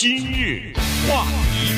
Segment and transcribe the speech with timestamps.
[0.00, 0.72] 今日
[1.08, 1.74] 话题，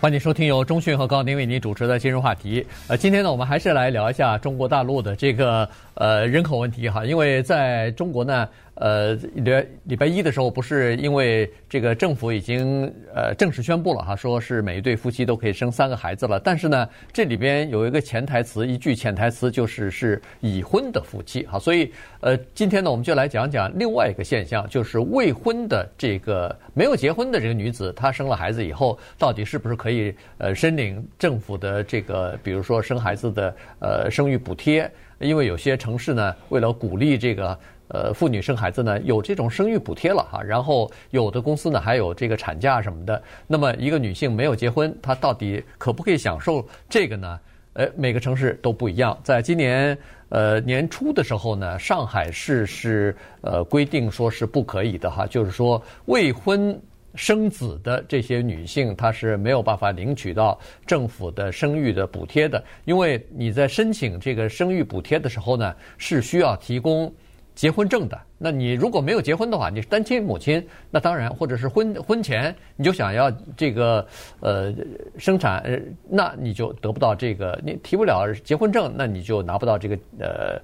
[0.00, 2.66] 欢迎收听由中讯和高宁为您主持的今日话题。
[2.88, 8.48] 呃，今天呢，我们还是来聊一下中国大陆的这个呃人口问题哈，因为在中国呢。
[8.82, 16.40] 呃，礼礼拜一的时候，不是因为这个政府已经呃正式宣布了哈，说是每一对夫妻都可以生三个孩子了。
[16.40, 21.60] 但是呢，这里边有一个潜台词，一句潜台词就是是已婚的夫妻哈。
[21.60, 34.90] 所以呃，今天呢，我们就来讲讲另外一个现象，就是未婚的这个没有结婚的这个女子，她生了孩子以后，到底是不是可以呃申领政府的这个，比如说生孩子的呃生育补贴？
[35.20, 37.56] 因为有些城市呢，为了鼓励这个。
[37.92, 43.22] 呃，妇女生孩子呢，有这种生育补贴了哈，然后有的公司呢还有这个产假什么的。
[43.46, 47.38] 那么一个女性没有结婚，她到底可不可以享受这个呢？
[47.74, 49.18] 呃，每个城市都不一样。
[49.22, 49.96] 在今年
[50.30, 56.80] 呃年初的时候呢，上海市是呃规定说是不可以的哈，就是说未婚
[57.14, 67.12] 生子的这些女性，她是没有办法领取到政府的生育的补贴的，因为你在申请这个生育补贴的时候呢，是需要提供。
[67.54, 74.06] 结婚证的，那你如果没有结婚的话，你是单亲母亲，那当然，或者是婚婚前你就想要这个
[74.40, 74.72] 呃
[75.18, 75.78] 生产，呃，
[76.08, 80.60] 那你就得不到这个，你提不了结婚证，那你就拿不到这个呃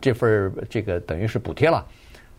[0.00, 1.86] 这份这个等于是补贴了，啊、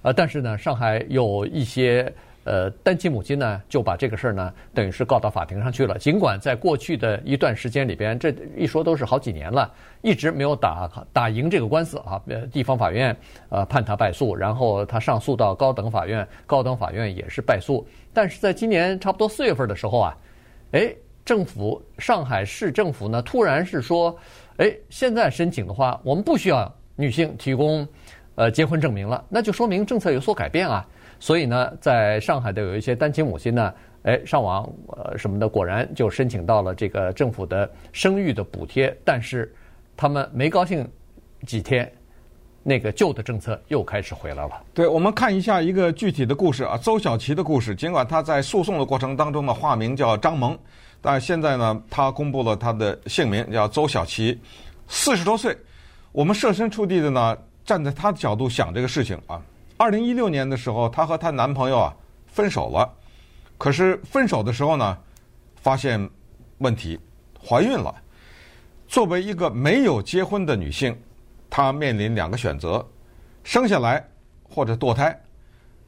[0.04, 2.12] 呃，但是呢，上海有一些。
[2.46, 5.98] 呃，单亲母亲呢就把这个事儿呢，等于是告到法庭上去了。
[5.98, 12.22] 尽管在过去的一段时间里边，这一说都是好几年了，一直没有打打赢这个官司啊。
[12.52, 13.18] 地方法院
[13.50, 17.84] 呃判他败诉，然后他上诉到高等法院，高等法院也是败诉。
[18.14, 20.18] 但是在今年差不多四月份的时候啊，
[20.74, 20.94] 哎，
[21.26, 24.16] 政府上海市政府呢突然是说，
[24.58, 27.88] 哎，现在申请的话，我们不需要女性提供
[28.36, 30.86] 呃结婚证明了，那就说明政策有所改变啊。
[31.20, 38.96] 所以呢，在上海的有一些单亲母亲呢，哎，上网呃什么的，果然就申请到了这个政府的生育的补贴。
[39.04, 39.54] 但是
[39.98, 40.88] 他们没高兴
[41.48, 41.92] 几天，
[42.64, 44.62] 那个旧的政策又开始回来了。
[44.74, 47.74] 对，我们看一下一个具体的故事啊，邹小琪的故事。
[47.76, 50.58] 尽管他在诉讼的过程当中呢，化名叫张萌，
[51.02, 54.40] 但现在呢，他公布了他的姓名叫邹小琪，
[54.88, 55.56] 四十多岁。
[56.12, 59.42] 我们设身处地的呢，站在他的角度想这个事情啊。
[59.78, 61.96] 二零一六年的时候，她和她男朋友啊
[62.28, 62.90] 分手了。
[63.58, 64.98] 可是分手的时候呢，
[65.56, 66.10] 发现
[66.60, 67.00] 问题，
[67.46, 67.94] 怀孕了。
[68.88, 70.98] 作为一个没有结婚的女性，
[71.50, 72.86] 她面临两个选择：
[73.44, 74.06] 生下来
[74.44, 75.18] 或者堕胎。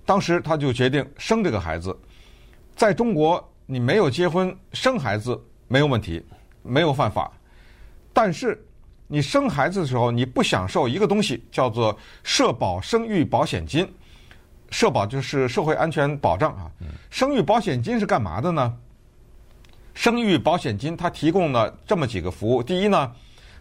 [0.05, 1.97] 当时她就决定生这个孩子。
[2.75, 6.21] 在中国，你没有结婚生孩子没有问题，
[6.61, 7.31] 没有犯法。
[8.13, 8.66] 但是
[9.09, 13.89] 你生孩子的时候，你不享受一个东西，叫做社保生育保险金。
[14.69, 16.69] 社保就是社会安全保障啊。
[17.09, 18.77] 生育保险金是干嘛的呢？
[19.93, 22.61] 生育保险金它提供了这么几个服务。
[22.61, 23.09] 第一呢，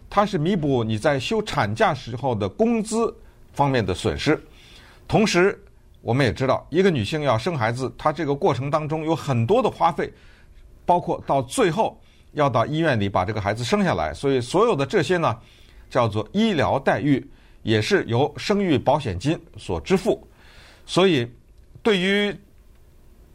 [0.09, 3.15] 它是弥补你在休产假时候的工资
[3.53, 4.37] 方面的损失。
[5.07, 5.57] 同时，
[6.01, 10.13] 我们也知道，一个女性要生孩子，她这个过程当中有很多的花费，
[10.85, 11.97] 包括到最后。
[12.33, 15.35] 要到医院里把这个孩子生下来，所以所有的这些呢，
[15.89, 17.25] 叫做医疗待遇，
[17.63, 20.27] 也是由生育保险金所支付。
[20.85, 21.27] 所以，
[21.81, 22.35] 对于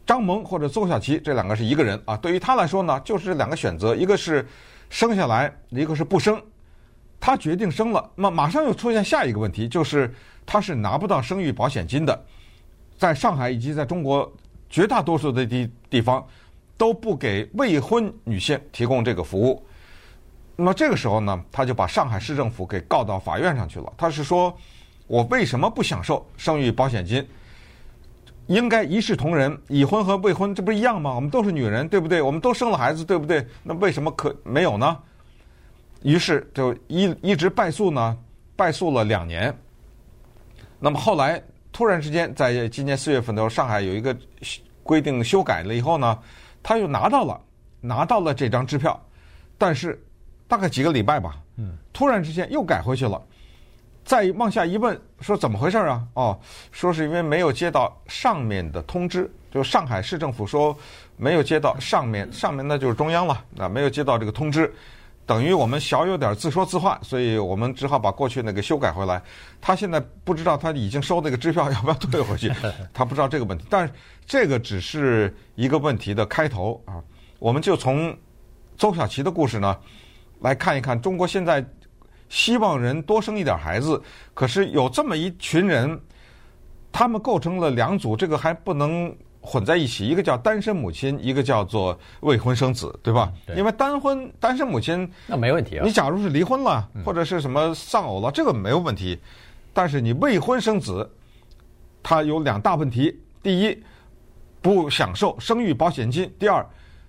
[0.05, 4.47] 张萌或者邹小琪这两个是一个人啊，对于他来说呢，就是这两个选择，一个是
[4.89, 6.41] 生下来，一个是不生。
[7.19, 10.13] 他决定生了，那马上又出现下一个问题，就是
[10.45, 12.19] 他是拿不到生育保险金的。
[12.97, 14.31] 在上海以及在中国
[14.69, 16.25] 绝大多数的地地方。
[16.77, 19.63] 都不给未婚女性提供这个服务，
[20.55, 23.93] 那么这个时候呢，他就把上海市政府给告到法院上去了。
[23.97, 24.55] 他是说，
[25.07, 27.25] 我为什么不享受生育保险金？
[28.47, 31.13] 应该一视同仁，已婚和未婚这不是一样吗？
[31.13, 32.21] 我们都是女人，对不对？
[32.21, 33.45] 我们都生了孩子，对不对？
[33.63, 34.97] 那为什么可没有呢？
[36.01, 38.17] 于是就一一直败诉呢，
[38.55, 39.55] 败诉了两年。
[40.79, 41.41] 那么后来
[41.71, 44.13] 突然之间，在今年四月份的时候，上海有一个
[44.83, 46.19] 规定修改了以后呢。
[46.63, 47.39] 他又拿到了，
[47.81, 48.99] 拿到了这张支票，
[49.57, 50.01] 但是
[50.47, 51.35] 大概几个礼拜吧，
[51.91, 53.21] 突然之间又改回去了。
[54.05, 56.03] 再往下一问，说怎么回事啊？
[56.13, 56.39] 哦，
[56.71, 60.75] 说是因为没有接到上面的通知，就上海市政府说
[61.15, 64.73] 没有接到上面，上面那就是中央了，啊，没有接到这个通知。
[65.25, 69.21] 等于我们小有点自说自话，所以我们只好把过去那个修改回来。
[69.61, 72.51] 他现在不知道他已经收那个支票要不要退回去，
[72.93, 73.65] 他不知道这个问题。
[73.69, 73.93] 但是
[74.25, 77.01] 这个只是一个问题的开头啊。
[77.39, 78.15] 我们就从
[78.77, 79.77] 邹小琪的故事呢
[80.41, 81.65] 来看一看，中国现在
[82.29, 84.01] 希望人多生一点孩子，
[84.33, 85.99] 可是有这么一群人，
[86.91, 90.07] 他们构成了两组，这个还不能混在一起。
[90.07, 93.31] 一个叫单身母亲，一个叫做未婚生子，对吧？
[93.45, 95.85] 对因为单婚单身母亲那没问题啊。
[95.85, 99.19] 你假如是离婚了，或者是什么丧偶了，这个没有问题。
[99.73, 101.07] 但是你未婚生子，
[102.01, 103.83] 它有两大问题：第一，
[104.61, 106.65] 不享受生育保险金；第二，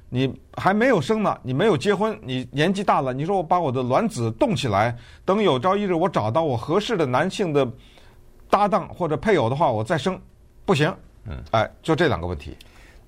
[0.09, 7.71] 你还没有生呢，你没有结婚，你年纪大了，你说我把我的卵子冻起来，等有朝一日我找到我合适的男性的
[8.49, 10.19] 搭档或者配偶的话，我再生，
[10.65, 10.93] 不行。
[11.27, 12.57] 嗯，哎，就这两个问题。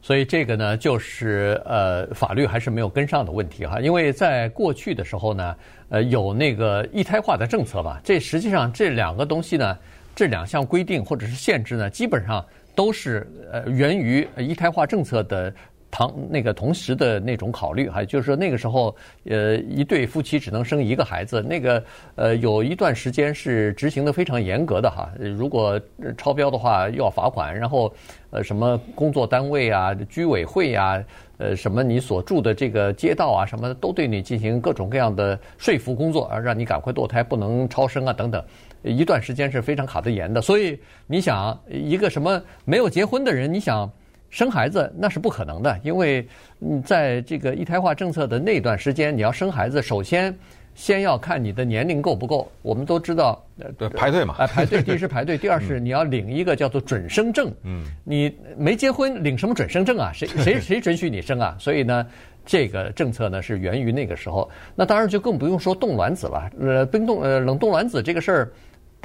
[0.02, 3.80] 所以这个呢，就是呃，法律还是没有跟上的问题哈。
[3.80, 5.56] 因为在过去的时候呢，
[5.88, 9.78] 呃，有那个一胎化的政策吧，这实际上这两个东西呢，
[10.14, 15.52] 这两项规定或者是限制呢，基本上都是呃源于一胎化政策的。
[15.96, 18.94] 同那个同时的那种考虑，还就是说那个时候，
[19.24, 21.82] 呃，一对夫妻只能生一个孩子，那个
[22.16, 25.10] 呃，有一段时间是执行的非常严格的哈。
[25.18, 25.80] 如果
[26.18, 27.90] 超标的话，又要罚款，然后
[28.30, 31.04] 呃，什么工作单位啊、居委会呀、啊，
[31.38, 38.44] 呃，什么你所住的这个街道啊，什么都对你进行各种各样的说服工作，而让你赶快堕胎，不能超生啊等等。
[38.82, 43.90] 一段时间是非常卡得严的，所以你想一个什么没有结婚的人，你想。
[44.36, 46.28] 生孩子那是不可能的，因为
[46.60, 50.36] 嗯，在这个一胎化政策的那段时间，你要生孩子，首先
[50.74, 52.46] 先要看你的年龄够不够。
[52.60, 53.42] 我们都知道，
[53.78, 57.50] 对，排队嘛，哎，排队， 第一是排队，第二是你要领一个叫做准生证。
[57.62, 60.12] 嗯，你没结婚领什么准生证啊？
[60.12, 61.56] 谁谁 谁准许你生啊？
[61.58, 62.06] 所以呢，
[62.44, 64.50] 这个政策呢是源于那个时候。
[64.74, 68.52] 那当然就更不用说冻卵子了，呃，冰冻呃冷冻卵子这个事儿。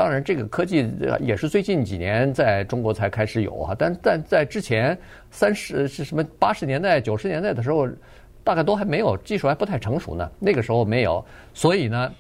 [0.02, 4.98] 当然，这个科技也是最近几年在中国才开始有啊，但但在之前
[5.30, 7.88] 三十是什么八十年代、九十年代的时候，
[8.44, 10.28] 大概都还没有，技术还不太成熟呢。
[10.40, 12.12] 那个时候没有，所以呢，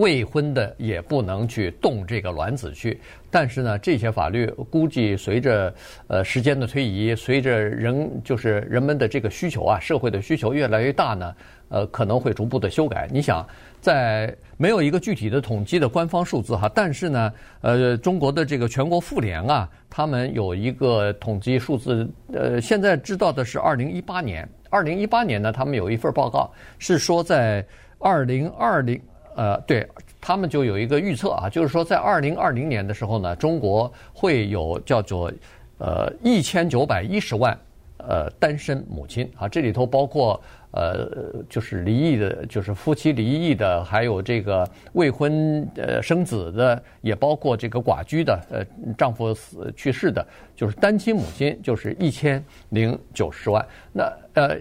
[0.00, 2.98] 未婚的也不能去动这个卵子去。
[3.30, 5.72] 但是呢，这些法律估计随着
[6.08, 11.34] 呃时间的推移，随着人就是人们的这个需求啊，社会的需求越来越大呢，
[11.68, 13.08] 呃，可能会逐步的修改。
[13.12, 13.46] 你想，
[13.80, 27.64] 在没有一个具体的统计的官方数字哈，但是呢，呃，中国的这个全国妇联啊，他们有一个统计数字，呃，现在知道的是二零一八年，二零一八年呢，他们有一份报告是说在
[28.00, 29.00] 二零二零，
[29.36, 29.86] 呃，对。
[30.22, 35.32] 他们就有一个预测啊，就是说在二零二零年的时候呢，中国会有叫做
[35.78, 37.58] 呃一千九百一十万
[37.96, 40.38] 呃单身母亲啊，这里头包括
[40.72, 41.08] 呃
[41.48, 48.62] 就是离异的，就是夫妻离异的，还有这个未婚呃生子的，也包括这个寡居的，呃
[48.98, 50.24] 丈夫死去世的，
[50.54, 53.66] 就是单亲母亲，就是一千零九十万。
[53.90, 54.54] 那呃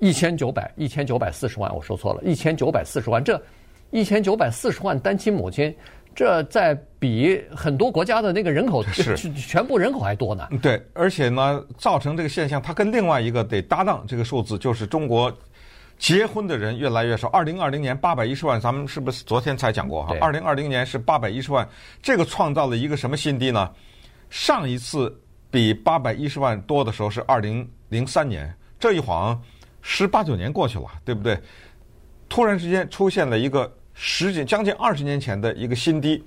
[0.00, 3.40] 一千九百一千九百四十万，我说错了，一千九百四十万这。
[3.90, 5.74] 一千九百四十万单亲母亲，
[6.14, 10.46] 这在比很多国家的那个人口是全部人口还多呢。
[10.60, 15.32] 对，而且呢，造成这个现象，它跟另外一个得搭档这个数字，就是中国
[15.96, 17.28] 结婚的人越来越少。
[17.28, 20.14] 二零二零年八百一十万，咱们是不是昨天才讲过哈？
[20.20, 21.66] 二零二零年是八百一十万，
[22.02, 23.70] 这个创造了一个什么新低呢？
[24.28, 25.16] 上一次
[25.50, 29.40] 比八百一十万多的时候是二零零三年，这一晃
[29.80, 31.38] 十八九年过去了，对不对？
[32.28, 33.72] 突然之间出现了一个。
[34.00, 36.22] 十几将近二十年前的一个新低，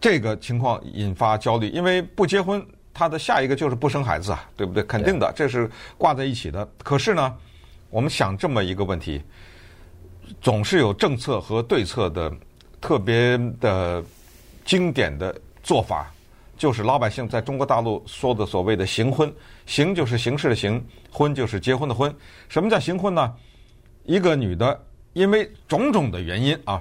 [0.00, 4.82] 这个情况引发焦虑，因为不结婚，他的下一个就是不生孩子啊，对不对？
[4.84, 6.66] 肯定的，这是挂在一起的。
[6.78, 7.36] 可是呢，
[7.90, 9.20] 我们想这么一个问题，
[10.40, 12.32] 总是有政策和对策的
[12.80, 14.02] 特别的
[14.64, 16.10] 经典的做法，
[16.56, 19.30] 就是老百姓在中国大陆说的所谓的“行婚
[19.66, 22.12] ”，“行”就是形式的“行”，“婚”就是结婚的“婚”。
[22.48, 23.34] 什么叫行婚呢？
[24.04, 24.82] 一个女的。
[25.16, 26.78] 因为种种的原因啊，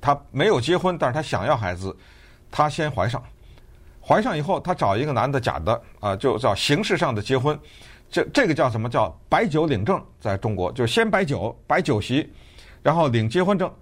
[0.00, 1.96] 她没有结婚，但是她想要孩子，
[2.50, 3.22] 她先怀上，
[4.04, 7.56] 怀上以后，她找一个男的假的啊，就叫形式上的结婚，
[8.10, 8.88] 这这个叫什么？
[8.88, 12.28] 叫摆酒领证，在中国就是先摆酒摆酒席，
[12.82, 13.72] 然后领结婚证，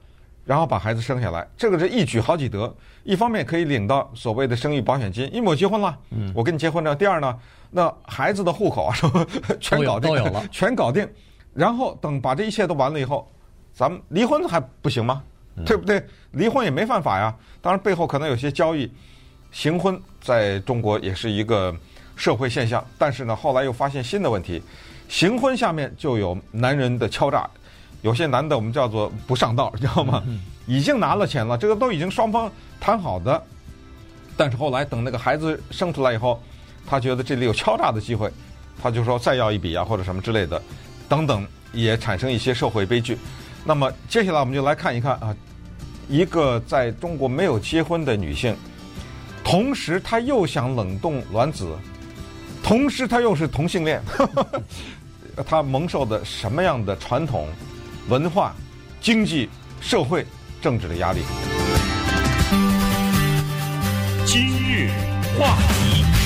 [0.44, 6.94] 然后把孩子生下来，这个是一举好几得，一方面可以领到所谓的生育保险金，因为我结婚了，嗯，我跟你结婚了。
[6.94, 7.38] 第二呢，
[7.70, 8.94] 那孩子的户口啊，
[9.58, 10.10] 全搞定，
[10.50, 11.08] 全搞定，
[11.54, 13.26] 然后等把这一切都完了以后。
[13.74, 15.22] 咱们离婚还不行吗？
[15.66, 16.04] 对不对？
[16.32, 17.34] 离婚也没犯法呀。
[17.60, 18.90] 当然背后可能有些交易，
[19.52, 21.74] 形婚在中国也是一个
[22.16, 22.84] 社会现象。
[22.98, 24.62] 但是呢，后来又发现新的问题，
[25.08, 27.48] 形婚下面就有男人的敲诈，
[28.02, 30.22] 有些男的我们叫做不上道，知道吗？
[30.66, 32.50] 已经拿了钱了，这个都已经双方
[32.80, 33.42] 谈好的，
[34.36, 36.42] 但是后来等那个孩子生出来以后，
[36.86, 38.30] 他觉得这里有敲诈的机会，
[38.82, 40.60] 他就说再要一笔啊，或者什么之类的，
[41.08, 43.18] 等等，也产生一些社会悲剧。
[43.66, 45.34] 那么接下来我们就来看一看啊，
[46.08, 48.54] 一个在中国没有结婚的女性，
[49.42, 51.74] 同时她又想冷冻卵子，
[52.62, 54.02] 同时她又是同性恋，
[55.46, 57.48] 她蒙受的什么样的传统、
[58.08, 58.54] 文化、
[59.00, 59.48] 经济、
[59.80, 60.26] 社会、
[60.60, 61.20] 政治的压力？
[64.26, 64.90] 今日
[65.38, 66.23] 话题。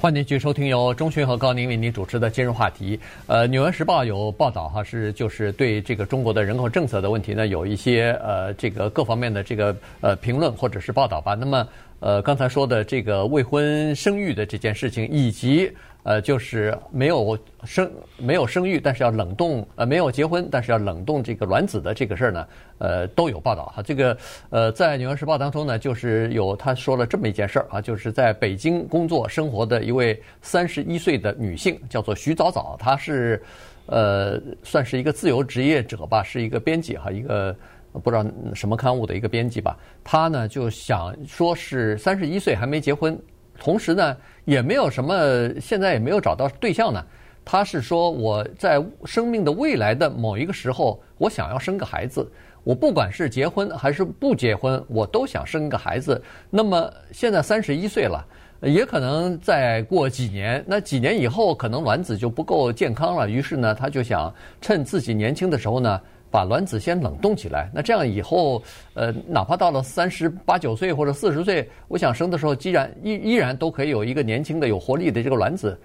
[0.00, 3.00] 欢迎继续收听由钟迅和高宁为您主持的今日话题。
[3.26, 11.34] 呃，《纽约时报》有报道哈，是就是对这个中国的人口政策的问题呢，有一些呃这个各方面的这个呃评论或者是报道吧。
[11.34, 11.66] 那么
[11.98, 15.68] 呃刚才说的这个未婚生育的这件事情，以及。
[16.04, 23.82] 呃，就是没有生没有生育，但是要冷冻呃，没有结婚，但是要冷冻这个卵子的这个事儿呢，呃，都有报道哈。
[23.82, 24.16] 这个
[24.48, 33.42] 呃，在《纽约时报》当中呢，就是有他说了这么一件事儿啊，就是在北京工作生活的一位三十一岁的女性，叫做徐早早，她是
[33.86, 37.54] 呃，算是一个自由职业者吧，是一个编辑哈，一个
[38.02, 38.24] 不知道
[38.54, 39.76] 什么刊物的一个编辑吧。
[40.02, 43.18] 她呢就想说是三十一岁还没结婚。
[43.58, 45.12] 同时呢，也没有什么，
[45.60, 47.04] 现在也没有找到对象呢。
[47.44, 52.30] 他是说，我在生命的未来的某一个时候，我想要生个孩子。
[52.62, 56.22] 我不管是结婚还是不结婚，我都想生个孩子。
[56.50, 58.24] 那么现在三十一岁了，
[58.60, 63.28] 也可能再过几年，那几年以后可能卵子就不够健康了。
[63.28, 66.00] 于是呢，他就想趁自己年轻的时候呢。
[66.30, 68.62] 把卵子先冷冻起来，那这样以后，
[68.94, 75.78] 呃，哪怕到了三十八九岁或者四十岁，我想生的时候，既然依依然都可以有一个年轻的、有活力的这个卵子。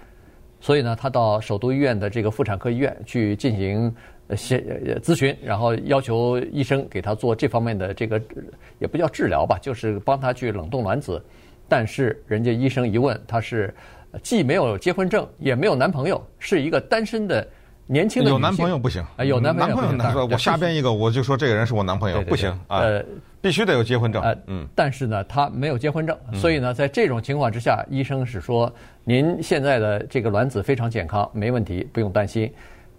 [0.59, 3.93] 所以呢，他到首都医院的这个妇产科医院去进行
[4.35, 4.61] 先
[5.01, 8.21] 咨询，然后要求医生给他做这方面的这个，
[8.79, 11.21] 也不叫治疗吧，就是帮他去冷冻卵子。
[11.67, 13.73] 但是人家医生一问，他是
[14.21, 17.47] 既没有结婚证，也没有男朋友，是一个单身的。
[17.85, 23.03] 年轻的有男朋友不行啊，有男朋友，男朋友，我瞎编一个，我就说这个人是我男朋友，不行啊，呃，
[23.41, 28.73] 必须得有结婚证，嗯，但是呢，他没有结婚证，所以呢，在这种情况之下，医生是说，
[29.03, 32.49] 您现在的这个卵子非常健康，没问题，不用担心，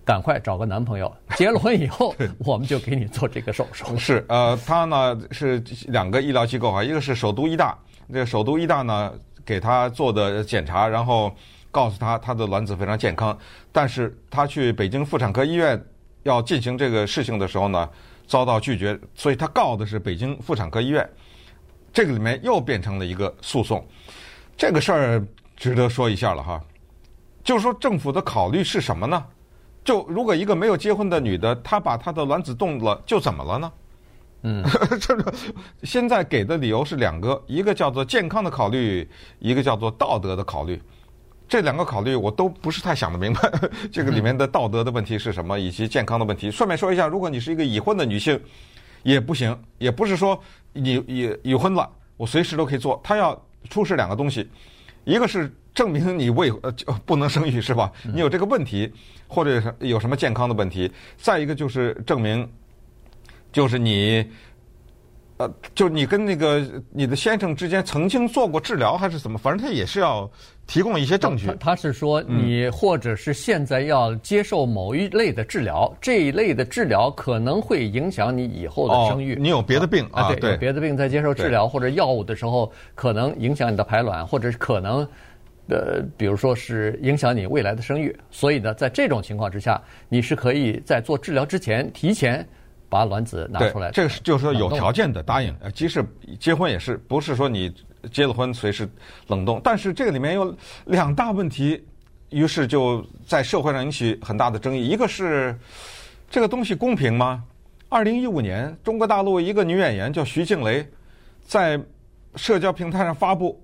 [0.04, 3.96] 赶快找个男朋友，结了婚以后，我们就给你做这个手术。
[3.96, 7.76] 是，呃，他呢是两个医疗机构啊，一个是首都医大，
[8.12, 9.12] 这个首都医大呢
[9.46, 11.34] 给他做的检查，然后。
[11.74, 13.36] 告诉他他的卵子非常健康，
[13.72, 15.84] 但是他去北京妇产科医院
[16.22, 17.90] 要进行这个事情的时候呢，
[18.28, 21.04] 遭到拒绝，所以他告的是北京妇产科医院。
[21.92, 23.84] 这个里面又变成了一个诉讼，
[24.56, 25.26] 这个事儿
[25.56, 26.62] 值得说一下了哈。
[27.42, 29.24] 就是说政府的考虑是什么呢？
[29.82, 33.72] 就如果一个没有结婚的女的，她把她的卵子冻了，就怎么了呢？
[34.42, 34.64] 嗯，
[35.00, 35.34] 这 个
[35.82, 39.08] 现在给的理由是两个，一个叫做健康的考虑，
[39.40, 40.80] 一个叫做道德的考虑。
[41.46, 43.52] 这两个考虑我都不是太想得明白，
[43.92, 46.50] 这个里面的道德的问题是什么，以及健康的问题。
[46.50, 48.40] 顺便说一下，如果你是一个已婚的女性，
[49.02, 50.38] 也不行，也不是说
[50.72, 53.00] 你已已婚了，我随时都可以做。
[53.04, 54.48] 他要出示两个东西，
[55.04, 56.72] 一个是证明你未呃
[57.04, 57.92] 不能生育是吧？
[58.02, 58.92] 你有这个问题，
[59.28, 60.90] 或者有什么健康的问题。
[61.16, 62.48] 再一个就是证明，
[63.52, 64.26] 就是你。
[65.44, 69.38] 呃，就你跟那个你的先生之间曾经做过治疗还是怎么？
[69.38, 70.30] 反正他也是要
[70.66, 71.46] 提供一些证据。
[71.46, 79.34] 他，他是说你或者是现在要接受某一类的治疗，嗯、这一类的治疗可能会影响你以后的生育。
[79.34, 80.32] 哦、你有别的病啊？
[80.34, 85.06] 对，有别的病在接受治疗或者药物的时候，可能影响你的排卵，或者是可能
[85.68, 88.16] 呃，比如说是影响你未来的生育。
[88.30, 92.46] 所以呢，在这种情况之下，你是可以在做治疗之前提前。
[92.94, 96.06] 把卵子拿出来，这个是就是说有条件的答应，呃，即使
[96.38, 97.74] 结婚也是，不是说你
[98.12, 98.88] 结了婚随时
[99.26, 99.60] 冷冻。
[99.64, 101.84] 但是这个里面有两大问题，
[102.30, 104.86] 于是就在社会上引起很大的争议。
[104.86, 105.58] 一个是
[106.30, 107.42] 这个东西公平吗？
[107.88, 110.88] 二零一五年，中国大陆一个女演员叫徐静蕾，
[111.44, 111.80] 在
[112.36, 113.60] 社交平台上发布，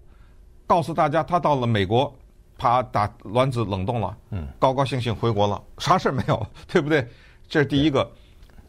[0.66, 2.12] 告诉大家她到了美国，
[2.58, 7.06] 啪打卵子冷冻了，嗯，高高兴兴回国了，啥事没有， 对不对？
[7.48, 8.10] 这是第一个。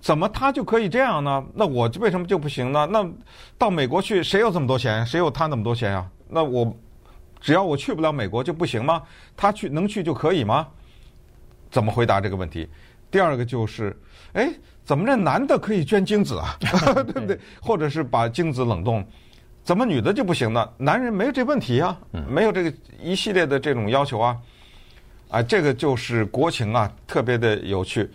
[0.02, 1.46] 怎么他就可以这样呢？
[1.54, 2.88] 那我为什么就不行呢？
[2.92, 3.08] 那
[3.58, 5.06] 到美国去，谁有这么多钱？
[5.06, 6.10] 谁有他那么多钱呀？
[6.28, 6.76] 那我
[7.40, 9.04] 只要我去不了美国就不行吗？
[9.38, 10.68] 他去能去就可以吗？
[11.70, 12.68] 怎么回答这个问题？
[13.12, 13.96] 第二个就是，
[14.34, 14.52] 哎，
[14.84, 16.58] 怎么这男的可以捐精子啊？
[16.60, 17.40] 对不对？
[17.62, 19.06] 或者是把精子冷冻，
[19.64, 20.68] 怎么女的就不行呢？
[20.78, 21.96] 男人没有这问题啊，
[22.28, 24.36] 没有这个一系列的这种要求啊。
[25.30, 28.10] 啊，这个就是国情啊，特别的有趣。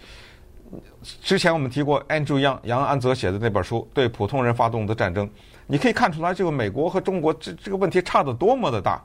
[1.22, 5.26] 之前我们提过 Andrew Yang 杨安泽写的那本书《对普通人发动的战争》，
[5.66, 9.02] 你可以看出来，这个美国和中国这这个问题差得多么的大。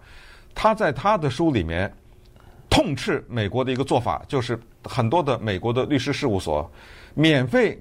[0.54, 1.92] 他在他的书里面
[2.70, 6.70] 痛斥美国的一个做法，就是很多的美国的律师事务所
[7.14, 7.80] 免费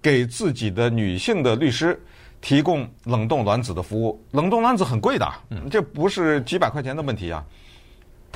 [0.00, 2.00] 给自己的女性的律师
[2.40, 4.22] 提供冷冻卵子的服务。
[4.30, 5.30] 冷冻卵子很贵的，
[5.70, 7.44] 这不是几百块钱的问题啊。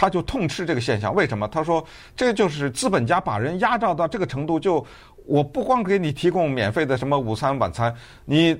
[0.00, 1.46] 他就痛斥这个现象，为什么？
[1.48, 1.84] 他说
[2.16, 4.82] 这就是资本家把人压榨到这个程度，就
[5.26, 8.58] 我不光给你提供免费的什么午餐晚餐，你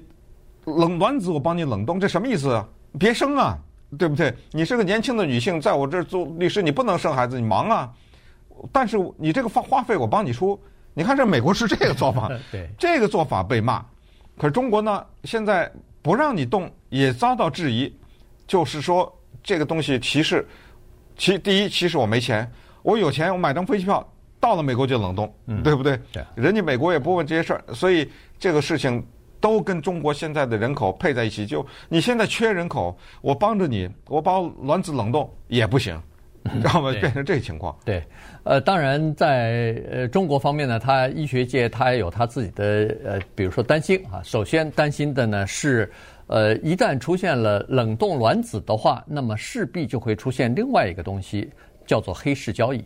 [0.67, 2.69] 冷卵子我帮你冷冻，这什么意思啊？
[2.99, 3.59] 别生啊，
[3.97, 4.35] 对不对？
[4.51, 7.91] 你是个年轻的女性，在我这儿做律师，你不能生孩子，你忙啊。
[8.71, 10.61] 但是你这个花花费我帮你出，
[10.93, 13.83] 你看这美国是这个做法， 对，这个做法被骂。
[14.37, 17.91] 可是中国呢，现在不让你动也遭到质疑，
[18.47, 19.11] 就是说
[19.43, 20.47] 这个东西其实，
[21.21, 22.51] 其第一其实我没钱，
[22.83, 24.03] 我有钱我买张飞机票
[24.41, 26.01] 到了美国就冷冻，嗯、对不对？
[26.11, 29.05] 对，人家美国也不问这些事儿，所以这个事情
[29.39, 31.45] 都跟中国现在的人口配在一起。
[31.45, 36.01] 就你现在缺人口，我帮着你，我把卵子冷冻也不行。
[36.55, 36.91] 知道吗？
[36.93, 37.77] 变成这个情况。
[37.85, 38.03] 对，
[38.45, 44.23] 呃，当然在呃中国方面呢，他医学界他也有他自己的呃，比如说担心啊。
[44.25, 45.93] 首先担心的呢是，
[46.31, 51.51] 呃，一旦出现了冷冻卵子的话，那么势必就会出现另外一个东西，
[51.85, 52.85] 叫做黑市交易。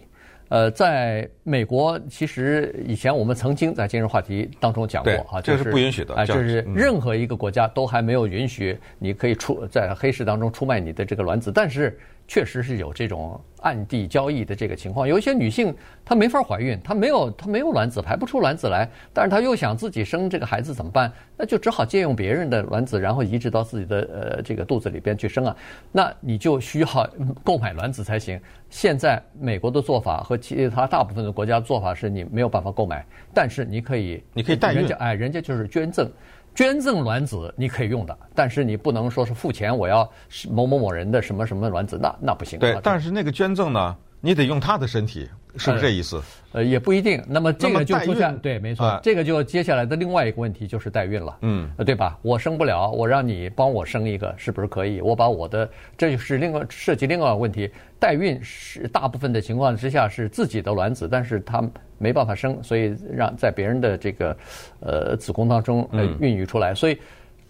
[0.49, 11.99] 呃，在美国，其实以前我们曾经在今日话题当中讲过啊，这是不允许的，啊，就是任何一个国家都还没有允许你可以出在黑市当中出卖你的这个卵子，但是。
[12.27, 21.13] 确实是有这种暗地交易的这个情况，有一些女性她没法怀孕，她没有她没有卵子，排不出卵子来，但是她又想自己生这个孩子怎么办？
[21.37, 25.57] 那就只好借用别人的卵子，然后移植到自己的呃这个肚子里边去生啊。
[25.93, 27.11] 那你就需要
[27.43, 28.41] 购买卵子才行。
[28.71, 36.11] 现在美国的做法和其他大部分的国家做法是你没有办法购买，但是你可以你可以代孕，人家哎，人家就是捐赠。
[36.55, 40.09] 捐赠卵子你可以用的，但是你不能说是付钱，我要
[40.51, 42.59] 某某某人的什么什么卵子，那那不行。
[42.59, 45.29] 对，但是那个捐赠呢，你得用他的身体，
[45.59, 46.19] 是不是这意思？
[46.53, 47.23] 呃，也不一定。
[47.29, 52.19] 那么这个就出现，对，没错，啊、这个就接下来的另外一个问题就是代孕了，嗯，对吧？
[52.23, 55.01] 我生不了，我让你帮我生一个，是不是可以？
[55.03, 57.71] 我把我的，这就是另外涉及另外一个问题。
[57.99, 61.63] 代孕是大部分的情况之下是自己的卵子，但是他
[61.99, 64.37] 没办法生，所以让在别人的这个
[64.81, 66.75] 呃子宫当中呃孕育出来。
[66.75, 66.99] 所以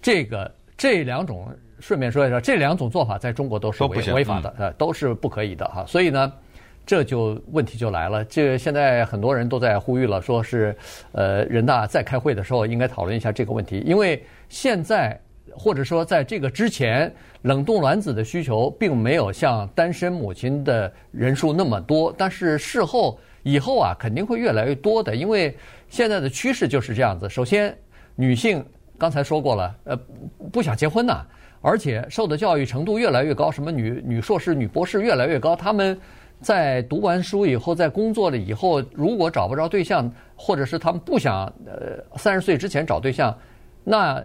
[0.03, 5.85] 这个这两种顺便说一下，这两种做法在中国都是违违法的，呃，都是不可以的哈。
[5.87, 6.33] 所以呢，
[6.87, 8.25] 这就问题就来了。
[8.25, 10.77] 这现在很多人都在呼吁了，说是
[11.13, 15.21] 呃人大在开会的时候应该讨论一下这个问题，因为现在。
[15.57, 25.57] 或者说，在这个之前，冷冻卵子的需求并没有像单身母亲的人数那么多，但是事后以后啊，肯定会越来越多的，因为
[25.89, 27.31] 现在的趋势就是这样子。
[27.31, 27.73] 首先，
[28.17, 28.65] 女性
[28.99, 29.97] 刚才说过了，呃，
[30.51, 31.25] 不想结婚呐，
[31.61, 35.97] 而且受的教育程度越来越高，什么女女硕士、女博士越来越高，他们
[36.41, 43.37] 在读完书以后，在工作了以后，如果找不着对象，或者是他们不想呃三十岁之前找对象，
[43.83, 44.25] 那。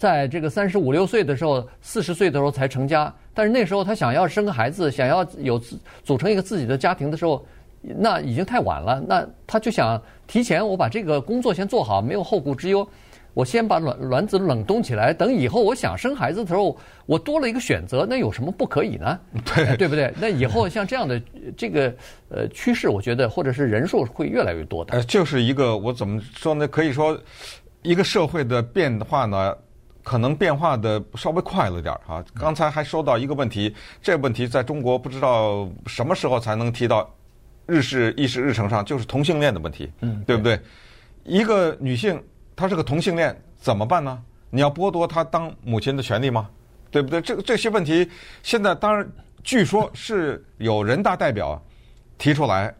[0.00, 5.60] 在这个三十五六岁的时候，四十岁的时候才成家，但是那时候他想要生个孩子，想要有
[6.02, 7.44] 组成一个自己的家庭的时候，
[7.82, 8.98] 那已经太晚了。
[9.06, 12.88] 那他就想提前，我把这个工作先做好，没有后顾之忧，
[13.34, 19.18] 我先把卵卵子冷冻起来，等以后我想生孩子的时候，我多了一个选择，那有什么不可以呢？
[19.54, 20.12] 对，对不对？
[20.20, 21.20] 那以后像这样的
[21.56, 21.94] 这个
[22.28, 24.94] 呃趋势，我觉得或者是人数会越来越多的。
[24.94, 26.66] 呃，就是一个我怎么说呢？
[26.68, 27.18] 可以说
[27.82, 29.56] 一个社会的变化呢。
[30.02, 32.24] 可能变化的稍微快了点儿哈。
[32.34, 37.08] 刚才还说到一个问题，这个问题在中国不知道什么时候才能提到
[37.66, 40.58] 日式议事日程上，就是同性恋的问题，嗯，对不对？
[41.22, 42.20] 一个女性
[42.60, 44.22] 她是个同性恋怎么办呢？
[44.50, 46.50] 你要剥夺他当母亲的权利吗？
[46.90, 47.22] 对不对？
[47.22, 48.06] 这个这些问题
[48.42, 49.08] 现在当然
[49.42, 51.58] 据说是有人大代表
[52.18, 52.74] 提出来，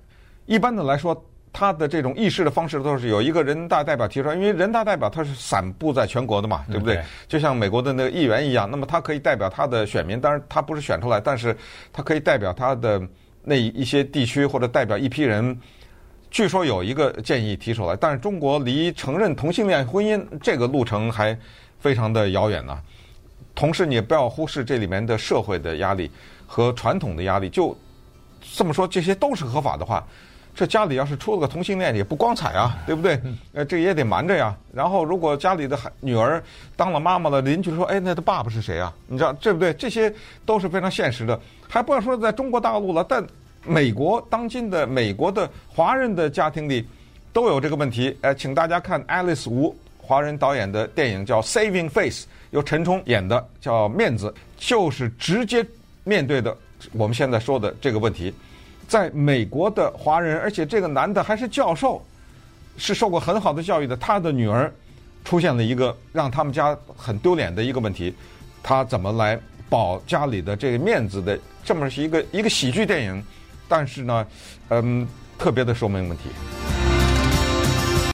[0.45, 1.25] 一般的来说。
[1.53, 7.03] 他的这种议事的方式都是有一个人大代表提出来，因为人大代表他是散布在全国的嘛，对不对？
[7.27, 11.57] 就像美国的那个议员一样，那么他可以代表他的选民，当然他不是选出来，但是
[11.93, 13.03] 他可以代表他的
[13.43, 15.61] 那一些地区或者代表一批人。
[16.31, 21.37] 据说有一个建议提出来，但是中国离承认同性恋婚姻这个路程还
[21.79, 22.79] 非常的遥远呢。
[23.55, 26.11] 同时，你也不要忽视这里面的社会的压力
[26.47, 27.49] 和传统的压力。
[27.49, 27.77] 就
[28.57, 30.03] 这么说，这些都是合法的话。
[30.53, 33.19] 这家里要是出了个同性恋，也不光彩啊，对不对？
[33.53, 34.55] 呃，这也得瞒着呀。
[34.75, 36.43] 然后，如果家里的孩女儿
[36.75, 39.73] 当了妈妈了，邻居说：“哎，那他爸爸是谁啊？”你知道，对不对？
[39.75, 40.12] 这些
[40.45, 41.38] 都是非常现实的。
[41.69, 43.25] 还不要说在中国大陆了，但
[43.64, 46.87] 美国当今的美国的华人的家庭里
[47.33, 48.16] 都有这个问题。
[48.23, 55.64] 呃，请大家看 Alice 吴华人导演的电影叫《Saving Face》，由陈冲演的，叫《面子》，就是直接
[56.05, 56.57] 面对的
[56.92, 58.33] 我们现在说的这个问题。
[58.88, 62.03] 在美国的华人，而且这个男的还是教授，
[62.77, 64.73] 是受过很好的教育的，他的女儿
[65.25, 68.14] 出现了一个让他们家很丢脸的一个问题，
[68.62, 69.38] 他怎么来？
[69.68, 73.25] 保家里的这个面子的，这么是一个一个喜剧电影，
[73.70, 74.26] 但是呢
[74.68, 75.06] 嗯
[75.38, 76.24] 特别的说明问题。